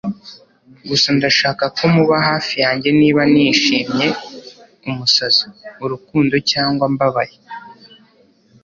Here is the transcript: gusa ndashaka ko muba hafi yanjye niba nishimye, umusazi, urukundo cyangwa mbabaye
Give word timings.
gusa 0.89 1.07
ndashaka 1.17 1.63
ko 1.75 1.83
muba 1.93 2.17
hafi 2.27 2.53
yanjye 2.63 2.89
niba 2.99 3.21
nishimye, 3.33 4.07
umusazi, 4.89 5.45
urukundo 5.83 6.35
cyangwa 6.51 6.83
mbabaye 6.93 7.35